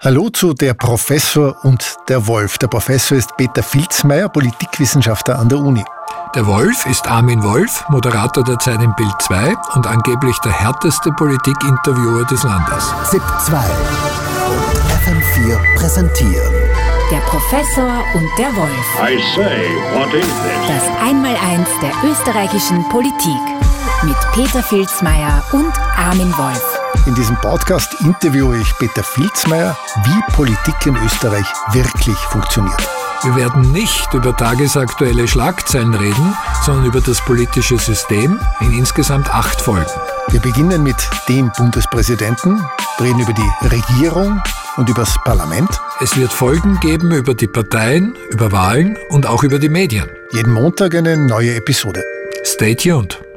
[0.00, 2.56] Hallo zu Der Professor und der Wolf.
[2.58, 5.84] Der Professor ist Peter Filzmeier, Politikwissenschaftler an der Uni.
[6.36, 11.10] Der Wolf ist Armin Wolf, Moderator der Zeit im Bild 2 und angeblich der härteste
[11.10, 12.94] Politikinterviewer des Landes.
[13.10, 16.54] ZIP 2 und FM4 präsentieren.
[17.10, 19.00] Der Professor und der Wolf.
[19.02, 20.68] I say, what is this?
[20.68, 23.42] Das Einmaleins der österreichischen Politik.
[24.04, 26.77] Mit Peter Filzmeier und Armin Wolf.
[27.06, 32.88] In diesem Podcast interviewe ich Peter Filzmeier, wie Politik in Österreich wirklich funktioniert.
[33.22, 39.60] Wir werden nicht über tagesaktuelle Schlagzeilen reden, sondern über das politische System in insgesamt acht
[39.60, 39.90] Folgen.
[40.28, 40.96] Wir beginnen mit
[41.28, 42.64] dem Bundespräsidenten,
[43.00, 44.40] reden über die Regierung
[44.76, 45.70] und über das Parlament.
[46.00, 50.08] Es wird Folgen geben über die Parteien, über Wahlen und auch über die Medien.
[50.30, 52.04] Jeden Montag eine neue Episode.
[52.44, 53.27] Stay tuned.